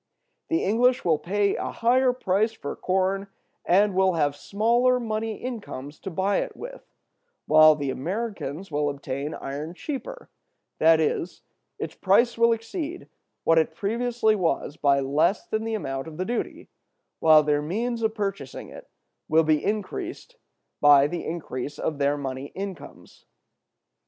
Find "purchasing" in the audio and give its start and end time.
18.15-18.69